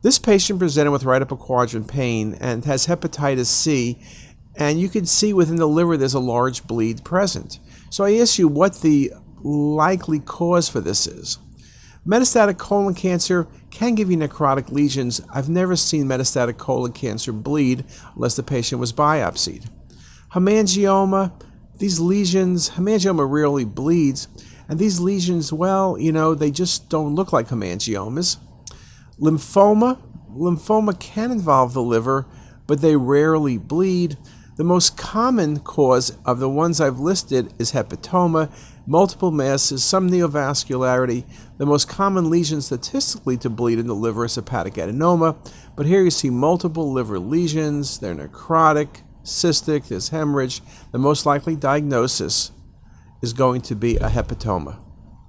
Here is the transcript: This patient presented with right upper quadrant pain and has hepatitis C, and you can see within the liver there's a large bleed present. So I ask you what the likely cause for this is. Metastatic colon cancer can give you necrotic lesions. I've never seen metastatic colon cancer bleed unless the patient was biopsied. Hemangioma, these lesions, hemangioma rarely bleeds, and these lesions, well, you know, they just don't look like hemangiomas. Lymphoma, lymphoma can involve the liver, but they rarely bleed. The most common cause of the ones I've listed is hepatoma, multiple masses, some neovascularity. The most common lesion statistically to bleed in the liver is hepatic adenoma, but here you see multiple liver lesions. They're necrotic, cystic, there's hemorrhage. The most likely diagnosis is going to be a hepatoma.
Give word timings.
This 0.00 0.20
patient 0.20 0.60
presented 0.60 0.92
with 0.92 1.02
right 1.02 1.20
upper 1.20 1.34
quadrant 1.34 1.88
pain 1.88 2.36
and 2.40 2.64
has 2.64 2.86
hepatitis 2.86 3.46
C, 3.46 3.98
and 4.54 4.80
you 4.80 4.88
can 4.88 5.06
see 5.06 5.32
within 5.32 5.56
the 5.56 5.66
liver 5.66 5.96
there's 5.96 6.14
a 6.14 6.20
large 6.20 6.68
bleed 6.68 7.04
present. 7.04 7.58
So 7.90 8.04
I 8.04 8.16
ask 8.18 8.38
you 8.38 8.46
what 8.46 8.80
the 8.80 9.12
likely 9.42 10.20
cause 10.20 10.68
for 10.68 10.80
this 10.80 11.08
is. 11.08 11.38
Metastatic 12.06 12.58
colon 12.58 12.94
cancer 12.94 13.48
can 13.70 13.96
give 13.96 14.08
you 14.08 14.16
necrotic 14.16 14.70
lesions. 14.70 15.20
I've 15.34 15.48
never 15.48 15.74
seen 15.74 16.04
metastatic 16.04 16.58
colon 16.58 16.92
cancer 16.92 17.32
bleed 17.32 17.84
unless 18.14 18.36
the 18.36 18.44
patient 18.44 18.80
was 18.80 18.92
biopsied. 18.92 19.68
Hemangioma, 20.32 21.32
these 21.78 21.98
lesions, 21.98 22.70
hemangioma 22.70 23.28
rarely 23.28 23.64
bleeds, 23.64 24.28
and 24.68 24.78
these 24.78 25.00
lesions, 25.00 25.52
well, 25.52 25.98
you 25.98 26.12
know, 26.12 26.34
they 26.34 26.52
just 26.52 26.88
don't 26.88 27.16
look 27.16 27.32
like 27.32 27.48
hemangiomas. 27.48 28.36
Lymphoma, 29.20 29.98
lymphoma 30.30 30.98
can 30.98 31.32
involve 31.32 31.74
the 31.74 31.82
liver, 31.82 32.26
but 32.66 32.80
they 32.80 32.96
rarely 32.96 33.58
bleed. 33.58 34.16
The 34.56 34.64
most 34.64 34.96
common 34.96 35.60
cause 35.60 36.16
of 36.24 36.38
the 36.38 36.48
ones 36.48 36.80
I've 36.80 37.00
listed 37.00 37.52
is 37.58 37.72
hepatoma, 37.72 38.50
multiple 38.86 39.30
masses, 39.30 39.82
some 39.82 40.10
neovascularity. 40.10 41.24
The 41.58 41.66
most 41.66 41.88
common 41.88 42.30
lesion 42.30 42.60
statistically 42.60 43.36
to 43.38 43.50
bleed 43.50 43.78
in 43.78 43.86
the 43.86 43.94
liver 43.94 44.24
is 44.24 44.34
hepatic 44.34 44.74
adenoma, 44.74 45.36
but 45.76 45.86
here 45.86 46.02
you 46.02 46.10
see 46.10 46.30
multiple 46.30 46.92
liver 46.92 47.18
lesions. 47.18 47.98
They're 47.98 48.14
necrotic, 48.14 49.02
cystic, 49.24 49.88
there's 49.88 50.08
hemorrhage. 50.10 50.60
The 50.92 50.98
most 50.98 51.26
likely 51.26 51.56
diagnosis 51.56 52.52
is 53.22 53.32
going 53.32 53.60
to 53.62 53.74
be 53.74 53.96
a 53.96 54.08
hepatoma. 54.08 54.78